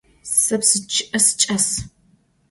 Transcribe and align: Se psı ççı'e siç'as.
Se 0.41 0.55
psı 0.61 0.79
ççı'e 0.91 1.19
siç'as. 1.25 1.67